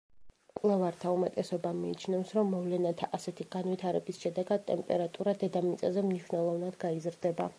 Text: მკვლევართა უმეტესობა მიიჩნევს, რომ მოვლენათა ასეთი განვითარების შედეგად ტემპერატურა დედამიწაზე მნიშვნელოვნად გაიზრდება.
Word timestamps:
მკვლევართა 0.51 1.09
უმეტესობა 1.15 1.73
მიიჩნევს, 1.81 2.31
რომ 2.37 2.49
მოვლენათა 2.53 3.09
ასეთი 3.19 3.47
განვითარების 3.57 4.23
შედეგად 4.23 4.67
ტემპერატურა 4.73 5.37
დედამიწაზე 5.45 6.07
მნიშვნელოვნად 6.09 6.83
გაიზრდება. 6.87 7.49